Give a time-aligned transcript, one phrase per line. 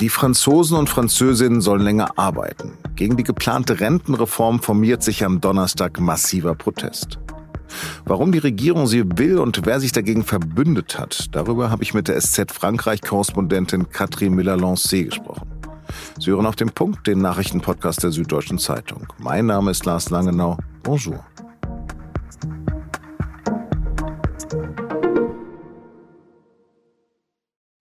[0.00, 2.72] Die Franzosen und Französinnen sollen länger arbeiten.
[2.96, 7.18] Gegen die geplante Rentenreform formiert sich am Donnerstag massiver Protest.
[8.06, 12.08] Warum die Regierung sie will und wer sich dagegen verbündet hat, darüber habe ich mit
[12.08, 15.50] der SZ Frankreich-Korrespondentin Catherine Miller-Lancé gesprochen.
[16.18, 19.06] Sie hören auf den Punkt, den Nachrichtenpodcast der Süddeutschen Zeitung.
[19.18, 20.56] Mein Name ist Lars Langenau.
[20.82, 21.22] Bonjour.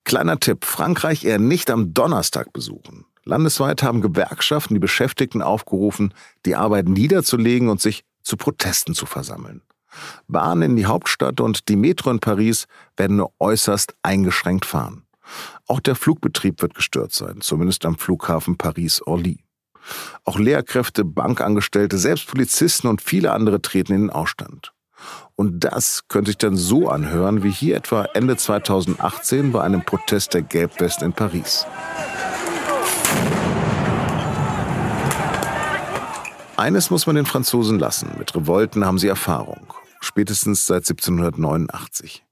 [0.09, 3.05] Kleiner Tipp, Frankreich eher nicht am Donnerstag besuchen.
[3.25, 6.15] Landesweit haben Gewerkschaften die Beschäftigten aufgerufen,
[6.47, 9.61] die Arbeit niederzulegen und sich zu Protesten zu versammeln.
[10.27, 12.65] Bahnen in die Hauptstadt und die Metro in Paris
[12.97, 15.05] werden nur äußerst eingeschränkt fahren.
[15.67, 19.43] Auch der Flugbetrieb wird gestört sein, zumindest am Flughafen Paris-Orly.
[20.23, 24.73] Auch Lehrkräfte, Bankangestellte, selbst Polizisten und viele andere treten in den Ausstand.
[25.35, 30.33] Und das könnte sich dann so anhören wie hier etwa Ende 2018 bei einem Protest
[30.33, 31.65] der Gelbwest in Paris.
[36.57, 38.09] Eines muss man den Franzosen lassen.
[38.17, 39.73] Mit Revolten haben sie Erfahrung.
[40.01, 42.25] Spätestens seit 1789.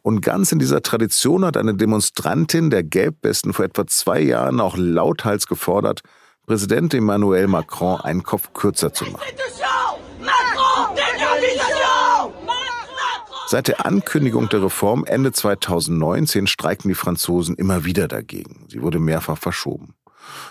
[0.00, 4.78] Und ganz in dieser Tradition hat eine Demonstrantin der Gelbwesten vor etwa zwei Jahren auch
[4.78, 6.00] lauthals gefordert,
[6.46, 9.20] Präsident Emmanuel Macron einen Kopf kürzer zu machen.
[13.50, 18.66] Seit der Ankündigung der Reform Ende 2019 streiken die Franzosen immer wieder dagegen.
[18.68, 19.94] Sie wurde mehrfach verschoben.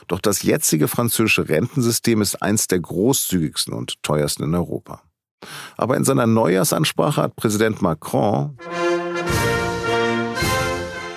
[0.08, 5.04] Doch das jetzige französische Rentensystem ist eins der großzügigsten und teuersten in Europa.
[5.78, 8.58] Aber in seiner Neujahrsansprache hat Präsident Macron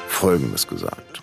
[0.07, 1.23] Folgendes gesagt.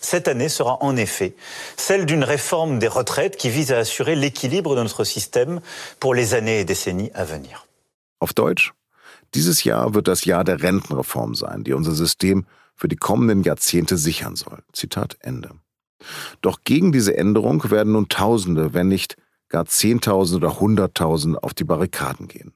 [0.00, 1.34] Cette année sera en effet
[1.76, 5.60] celle d'une réforme des retraites qui vise à assurer l'équilibre de notre système
[5.98, 7.66] pour les années et décennies à venir.
[8.20, 8.72] Auf Deutsch,
[9.34, 13.96] dieses Jahr wird das Jahr der Rentenreform sein, die unser System für die kommenden Jahrzehnte
[13.96, 14.62] sichern soll.
[14.72, 15.50] Zitat Ende.
[16.40, 19.16] Doch gegen diese Änderung werden nun Tausende, wenn nicht
[19.48, 22.52] gar Zehntausende oder Hunderttausende auf die Barrikaden gehen.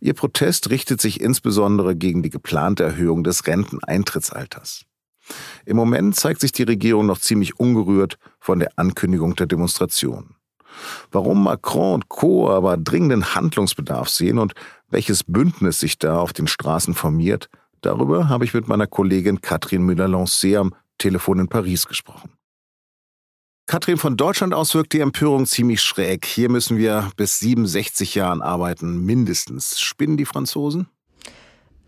[0.00, 4.84] Ihr Protest richtet sich insbesondere gegen die geplante Erhöhung des Renteneintrittsalters.
[5.64, 10.36] Im Moment zeigt sich die Regierung noch ziemlich ungerührt von der Ankündigung der Demonstration.
[11.10, 12.50] Warum Macron und Co.
[12.50, 14.54] aber dringenden Handlungsbedarf sehen und
[14.88, 17.48] welches Bündnis sich da auf den Straßen formiert,
[17.80, 22.32] darüber habe ich mit meiner Kollegin Catherine Müller-Lancé am Telefon in Paris gesprochen.
[23.66, 26.24] Katrin, von Deutschland aus wirkt die Empörung ziemlich schräg.
[26.24, 29.78] Hier müssen wir bis 67 Jahren arbeiten, mindestens.
[29.78, 30.88] Spinnen die Franzosen?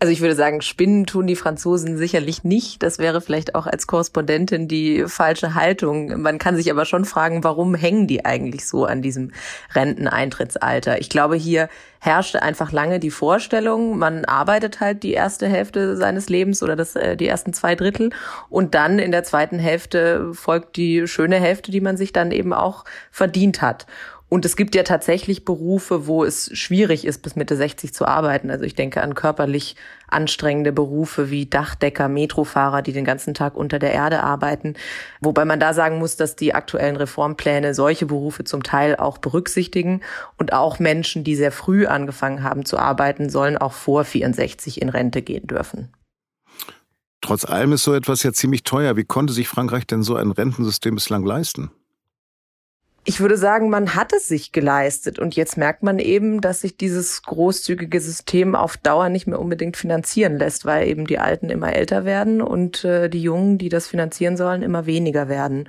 [0.01, 2.81] Also ich würde sagen, spinnen tun die Franzosen sicherlich nicht.
[2.81, 6.23] Das wäre vielleicht auch als Korrespondentin die falsche Haltung.
[6.23, 9.31] Man kann sich aber schon fragen, warum hängen die eigentlich so an diesem
[9.75, 10.99] Renteneintrittsalter?
[10.99, 11.69] Ich glaube, hier
[11.99, 16.95] herrschte einfach lange die Vorstellung, man arbeitet halt die erste Hälfte seines Lebens oder das,
[16.95, 18.09] äh, die ersten zwei Drittel
[18.49, 22.53] und dann in der zweiten Hälfte folgt die schöne Hälfte, die man sich dann eben
[22.53, 23.85] auch verdient hat.
[24.33, 28.49] Und es gibt ja tatsächlich Berufe, wo es schwierig ist, bis Mitte 60 zu arbeiten.
[28.49, 29.75] Also ich denke an körperlich
[30.07, 34.75] anstrengende Berufe wie Dachdecker, Metrofahrer, die den ganzen Tag unter der Erde arbeiten.
[35.19, 39.99] Wobei man da sagen muss, dass die aktuellen Reformpläne solche Berufe zum Teil auch berücksichtigen.
[40.37, 44.87] Und auch Menschen, die sehr früh angefangen haben zu arbeiten, sollen auch vor 64 in
[44.87, 45.91] Rente gehen dürfen.
[47.19, 48.95] Trotz allem ist so etwas ja ziemlich teuer.
[48.95, 51.69] Wie konnte sich Frankreich denn so ein Rentensystem bislang leisten?
[53.11, 56.77] Ich würde sagen, man hat es sich geleistet und jetzt merkt man eben, dass sich
[56.77, 61.75] dieses großzügige System auf Dauer nicht mehr unbedingt finanzieren lässt, weil eben die Alten immer
[61.75, 65.67] älter werden und äh, die Jungen, die das finanzieren sollen, immer weniger werden.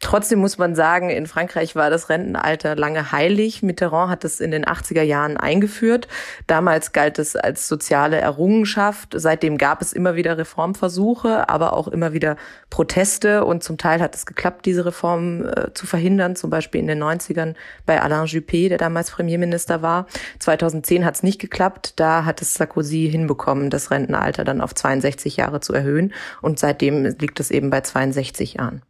[0.00, 3.62] Trotzdem muss man sagen, in Frankreich war das Rentenalter lange heilig.
[3.62, 6.08] Mitterrand hat es in den 80er Jahren eingeführt.
[6.46, 9.10] Damals galt es als soziale Errungenschaft.
[9.14, 12.36] Seitdem gab es immer wieder Reformversuche, aber auch immer wieder
[12.70, 13.44] Proteste.
[13.44, 16.34] Und zum Teil hat es geklappt, diese Reform äh, zu verhindern.
[16.34, 20.06] Zum Beispiel in den 90ern bei Alain Juppé, der damals Premierminister war.
[20.38, 22.00] 2010 hat es nicht geklappt.
[22.00, 26.14] Da hat es Sarkozy hinbekommen, das Rentenalter dann auf 62 Jahre zu erhöhen.
[26.40, 28.80] Und seitdem liegt es eben bei 62 Jahren.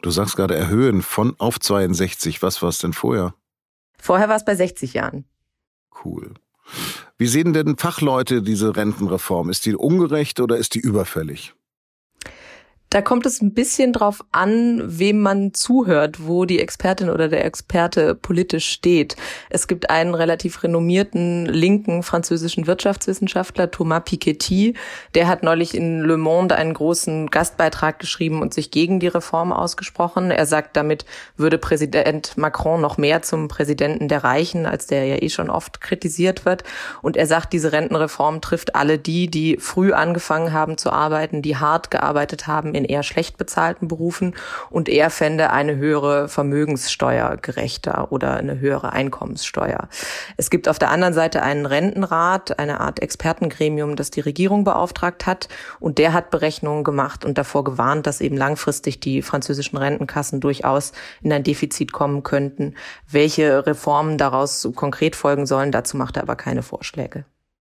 [0.00, 2.42] Du sagst gerade erhöhen von auf 62.
[2.42, 3.34] Was war es denn vorher?
[3.98, 5.24] Vorher war es bei 60 Jahren.
[6.04, 6.34] Cool.
[7.16, 9.50] Wie sehen denn Fachleute diese Rentenreform?
[9.50, 11.54] Ist die ungerecht oder ist die überfällig?
[12.90, 17.44] Da kommt es ein bisschen drauf an, wem man zuhört, wo die Expertin oder der
[17.44, 19.14] Experte politisch steht.
[19.50, 24.72] Es gibt einen relativ renommierten linken französischen Wirtschaftswissenschaftler, Thomas Piketty,
[25.14, 29.52] der hat neulich in Le Monde einen großen Gastbeitrag geschrieben und sich gegen die Reform
[29.52, 30.30] ausgesprochen.
[30.30, 31.04] Er sagt, damit
[31.36, 35.82] würde Präsident Macron noch mehr zum Präsidenten der Reichen, als der ja eh schon oft
[35.82, 36.64] kritisiert wird.
[37.02, 41.56] Und er sagt, diese Rentenreform trifft alle die, die früh angefangen haben zu arbeiten, die
[41.56, 44.34] hart gearbeitet haben in eher schlecht bezahlten Berufen
[44.70, 49.88] und er fände eine höhere Vermögenssteuer gerechter oder eine höhere Einkommenssteuer.
[50.36, 55.26] Es gibt auf der anderen Seite einen Rentenrat, eine Art Expertengremium, das die Regierung beauftragt
[55.26, 55.48] hat
[55.80, 60.92] und der hat Berechnungen gemacht und davor gewarnt, dass eben langfristig die französischen Rentenkassen durchaus
[61.20, 62.74] in ein Defizit kommen könnten.
[63.10, 67.24] Welche Reformen daraus konkret folgen sollen, dazu macht er aber keine Vorschläge.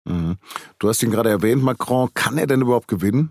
[0.05, 0.37] Mhm.
[0.79, 2.12] Du hast ihn gerade erwähnt, Macron.
[2.15, 3.31] Kann er denn überhaupt gewinnen?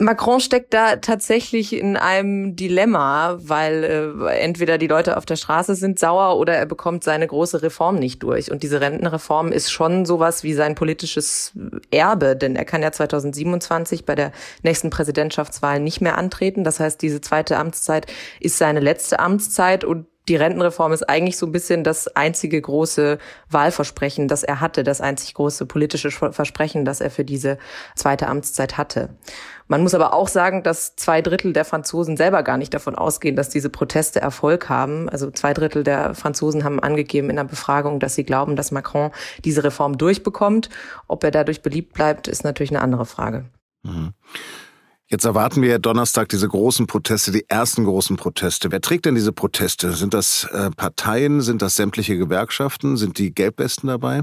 [0.00, 5.74] Macron steckt da tatsächlich in einem Dilemma, weil äh, entweder die Leute auf der Straße
[5.74, 8.50] sind sauer oder er bekommt seine große Reform nicht durch.
[8.50, 11.52] Und diese Rentenreform ist schon sowas wie sein politisches
[11.90, 14.32] Erbe, denn er kann ja 2027 bei der
[14.62, 16.64] nächsten Präsidentschaftswahl nicht mehr antreten.
[16.64, 18.06] Das heißt, diese zweite Amtszeit
[18.40, 23.18] ist seine letzte Amtszeit und die Rentenreform ist eigentlich so ein bisschen das einzige große
[23.50, 27.58] Wahlversprechen, das er hatte, das einzig große politische Versprechen, das er für diese
[27.96, 29.08] zweite Amtszeit hatte.
[29.66, 33.34] Man muss aber auch sagen, dass zwei Drittel der Franzosen selber gar nicht davon ausgehen,
[33.34, 35.08] dass diese Proteste Erfolg haben.
[35.08, 39.10] Also zwei Drittel der Franzosen haben angegeben in einer Befragung, dass sie glauben, dass Macron
[39.44, 40.70] diese Reform durchbekommt.
[41.08, 43.46] Ob er dadurch beliebt bleibt, ist natürlich eine andere Frage.
[43.82, 44.12] Mhm.
[45.12, 48.70] Jetzt erwarten wir Donnerstag diese großen Proteste, die ersten großen Proteste.
[48.70, 49.90] Wer trägt denn diese Proteste?
[49.92, 51.40] Sind das äh, Parteien?
[51.40, 52.96] Sind das sämtliche Gewerkschaften?
[52.96, 54.22] Sind die Gelbwesten dabei?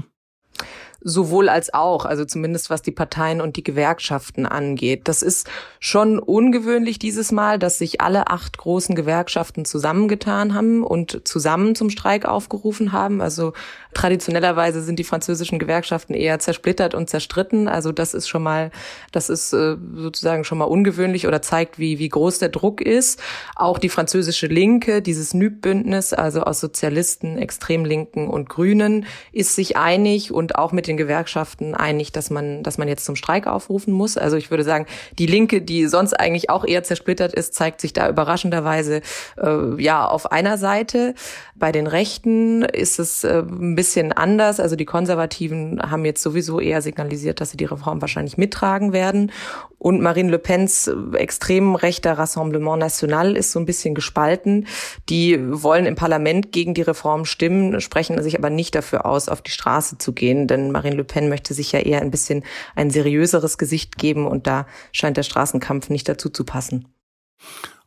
[1.00, 5.06] Sowohl als auch, also zumindest was die Parteien und die Gewerkschaften angeht.
[5.06, 5.48] Das ist
[5.78, 11.90] schon ungewöhnlich dieses Mal, dass sich alle acht großen Gewerkschaften zusammengetan haben und zusammen zum
[11.90, 13.20] Streik aufgerufen haben.
[13.20, 13.52] Also
[13.94, 17.68] traditionellerweise sind die französischen Gewerkschaften eher zersplittert und zerstritten.
[17.68, 18.72] Also das ist schon mal,
[19.12, 23.20] das ist äh, sozusagen schon mal ungewöhnlich oder zeigt, wie, wie groß der Druck ist.
[23.54, 30.32] Auch die französische Linke, dieses NÜB-Bündnis, also aus Sozialisten, Extremlinken und Grünen, ist sich einig
[30.32, 34.16] und auch mit den Gewerkschaften einig, dass man, dass man jetzt zum Streik aufrufen muss.
[34.16, 34.86] Also ich würde sagen,
[35.18, 39.02] die Linke, die sonst eigentlich auch eher zersplittert ist, zeigt sich da überraschenderweise
[39.36, 41.14] äh, ja auf einer Seite.
[41.54, 44.60] Bei den Rechten ist es äh, ein bisschen anders.
[44.60, 49.30] Also die Konservativen haben jetzt sowieso eher signalisiert, dass sie die Reform wahrscheinlich mittragen werden.
[49.78, 54.66] Und Marine Le Pens extrem rechter Rassemblement National ist so ein bisschen gespalten.
[55.08, 59.40] Die wollen im Parlament gegen die Reform stimmen, sprechen sich aber nicht dafür aus, auf
[59.40, 60.48] die Straße zu gehen.
[60.48, 62.44] Denn Marine Le Pen möchte sich ja eher ein bisschen
[62.76, 66.86] ein seriöseres Gesicht geben und da scheint der Straßenkampf nicht dazu zu passen.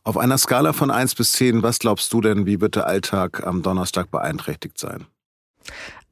[0.04, 3.46] Auf einer Skala von eins bis zehn, was glaubst du denn, wie wird der Alltag
[3.46, 5.06] am Donnerstag beeinträchtigt sein?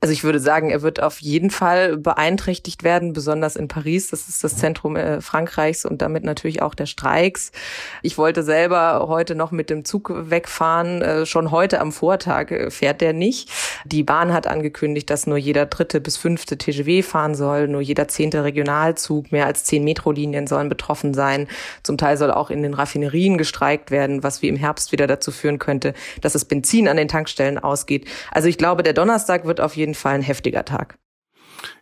[0.03, 4.09] Also ich würde sagen, er wird auf jeden Fall beeinträchtigt werden, besonders in Paris.
[4.09, 7.53] Das ist das Zentrum äh, Frankreichs und damit natürlich auch der Streiks.
[8.01, 11.03] Ich wollte selber heute noch mit dem Zug wegfahren.
[11.03, 13.51] Äh, schon heute am Vortag äh, fährt der nicht.
[13.85, 18.09] Die Bahn hat angekündigt, dass nur jeder dritte bis fünfte TGW fahren soll, nur jeder
[18.09, 21.47] zehnte Regionalzug, mehr als zehn Metrolinien sollen betroffen sein.
[21.83, 25.31] Zum Teil soll auch in den Raffinerien gestreikt werden, was wie im Herbst wieder dazu
[25.31, 25.93] führen könnte,
[26.23, 28.09] dass es Benzin an den Tankstellen ausgeht.
[28.31, 30.99] Also ich glaube, der Donnerstag wird auf jeden jeden Fall ein heftiger Tag.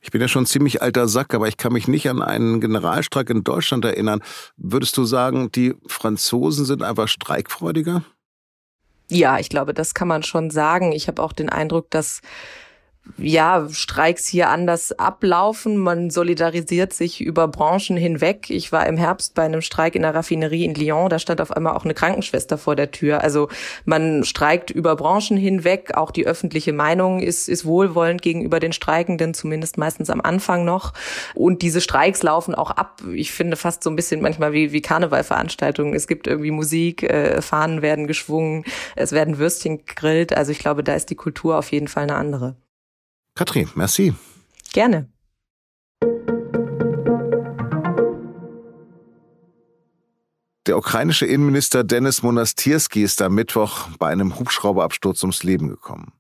[0.01, 3.31] Ich bin ja schon ziemlich alter Sack, aber ich kann mich nicht an einen Generalstreik
[3.31, 4.23] in Deutschland erinnern.
[4.57, 8.03] Würdest du sagen, die Franzosen sind einfach streikfreudiger?
[9.11, 10.93] Ja, ich glaube, das kann man schon sagen.
[10.93, 12.21] Ich habe auch den Eindruck, dass
[13.17, 15.77] ja, Streiks hier anders ablaufen.
[15.79, 18.51] Man solidarisiert sich über Branchen hinweg.
[18.51, 21.09] Ich war im Herbst bei einem Streik in der Raffinerie in Lyon.
[21.09, 23.23] Da stand auf einmal auch eine Krankenschwester vor der Tür.
[23.23, 23.49] Also
[23.85, 25.95] man streikt über Branchen hinweg.
[25.95, 30.93] Auch die öffentliche Meinung ist, ist wohlwollend gegenüber den Streikenden, zumindest meistens am Anfang noch.
[31.35, 33.03] Und diese Streiks laufen auch ab.
[33.13, 35.95] Ich finde fast so ein bisschen manchmal wie, wie Karnevalveranstaltungen.
[35.95, 38.65] Es gibt irgendwie Musik, äh, Fahnen werden geschwungen,
[38.97, 40.37] es werden Würstchen gegrillt.
[40.37, 42.57] Also ich glaube, da ist die Kultur auf jeden Fall eine andere.
[43.39, 44.13] Katrin, merci.
[44.73, 45.09] Gerne.
[50.67, 56.15] Der ukrainische Innenminister Denis Monastierski ist am Mittwoch bei einem Hubschrauberabsturz ums Leben gekommen.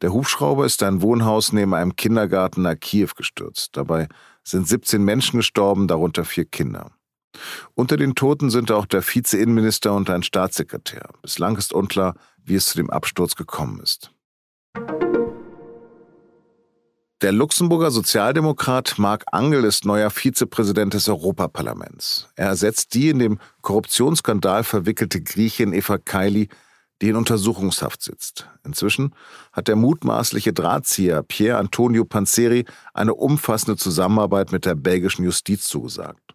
[0.00, 3.76] Der Hubschrauber ist ein Wohnhaus neben einem Kindergarten nach Kiew gestürzt.
[3.76, 4.06] Dabei
[4.44, 6.92] sind 17 Menschen gestorben, darunter vier Kinder.
[7.74, 11.08] Unter den Toten sind auch der Vize-Innenminister und ein Staatssekretär.
[11.20, 14.12] Bislang ist unklar, wie es zu dem Absturz gekommen ist.
[17.24, 22.28] Der Luxemburger Sozialdemokrat Marc Angel ist neuer Vizepräsident des Europaparlaments.
[22.36, 26.50] Er ersetzt die in dem Korruptionsskandal verwickelte Griechin Eva Kaili,
[27.00, 28.50] die in Untersuchungshaft sitzt.
[28.62, 29.14] Inzwischen
[29.54, 36.34] hat der mutmaßliche Drahtzieher Pier Antonio Panzeri eine umfassende Zusammenarbeit mit der belgischen Justiz zugesagt.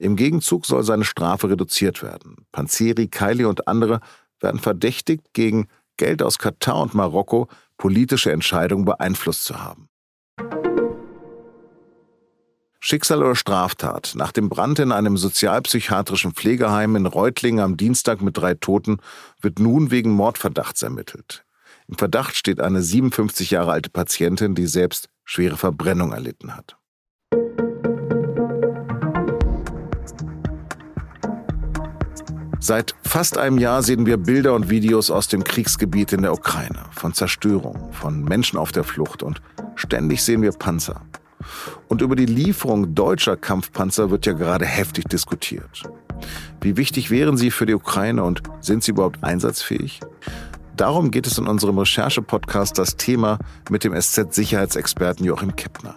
[0.00, 2.48] Im Gegenzug soll seine Strafe reduziert werden.
[2.50, 4.00] Panzeri, Kaili und andere
[4.40, 9.85] werden verdächtigt, gegen Geld aus Katar und Marokko politische Entscheidungen beeinflusst zu haben.
[12.88, 14.12] Schicksal oder Straftat.
[14.14, 18.98] Nach dem Brand in einem sozialpsychiatrischen Pflegeheim in Reutlingen am Dienstag mit drei Toten
[19.40, 21.44] wird nun wegen Mordverdachts ermittelt.
[21.88, 26.76] Im Verdacht steht eine 57 Jahre alte Patientin, die selbst schwere Verbrennung erlitten hat.
[32.60, 36.84] Seit fast einem Jahr sehen wir Bilder und Videos aus dem Kriegsgebiet in der Ukraine,
[36.92, 39.42] von Zerstörung, von Menschen auf der Flucht und
[39.74, 41.04] ständig sehen wir Panzer.
[41.88, 45.84] Und über die Lieferung deutscher Kampfpanzer wird ja gerade heftig diskutiert.
[46.60, 50.00] Wie wichtig wären sie für die Ukraine und sind sie überhaupt einsatzfähig?
[50.76, 53.38] Darum geht es in unserem Recherche-Podcast Das Thema
[53.70, 55.96] mit dem SZ-Sicherheitsexperten Joachim Keppner.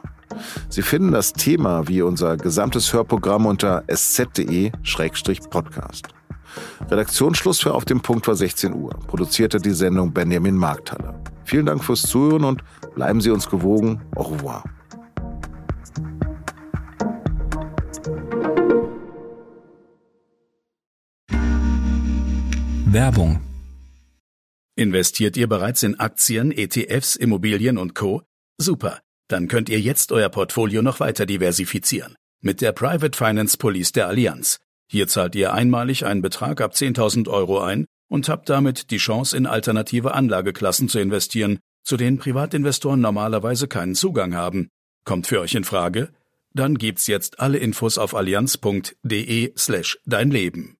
[0.69, 6.07] Sie finden das Thema wie unser gesamtes Hörprogramm unter sz.de-podcast.
[6.89, 8.91] Redaktionsschluss für Auf dem Punkt war 16 Uhr.
[9.07, 11.19] Produzierte die Sendung Benjamin Markthaler.
[11.43, 12.63] Vielen Dank fürs Zuhören und
[12.95, 14.01] bleiben Sie uns gewogen.
[14.15, 14.63] Au revoir.
[22.91, 23.39] Werbung
[24.75, 28.23] Investiert ihr bereits in Aktien, ETFs, Immobilien und Co?
[28.57, 33.91] Super, dann könnt ihr jetzt euer Portfolio noch weiter diversifizieren mit der Private Finance Police
[33.91, 34.57] der Allianz.
[34.89, 39.37] Hier zahlt ihr einmalig einen Betrag ab 10.000 Euro ein und habt damit die Chance,
[39.37, 44.69] in alternative Anlageklassen zu investieren, zu denen Privatinvestoren normalerweise keinen Zugang haben.
[45.05, 46.09] Kommt für euch in Frage?
[46.53, 50.78] Dann gibt's jetzt alle Infos auf allianz.de slash dein Leben.